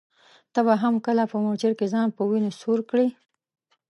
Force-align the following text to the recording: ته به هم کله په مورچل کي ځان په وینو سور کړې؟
ته 0.53 0.59
به 0.65 0.73
هم 0.83 0.95
کله 1.05 1.23
په 1.31 1.37
مورچل 1.43 1.73
کي 1.79 1.85
ځان 1.93 2.07
په 2.17 2.21
وینو 2.29 2.51
سور 2.59 2.79
کړې؟ 2.89 3.07